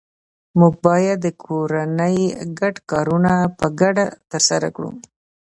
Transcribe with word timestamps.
موږ 0.59 0.73
باید 0.85 1.17
د 1.21 1.27
کورنۍ 1.43 2.17
ګډ 2.59 2.75
کارونه 2.91 3.31
په 3.59 3.65
ګډه 3.81 4.05
ترسره 4.31 4.69
کړو 4.75 4.89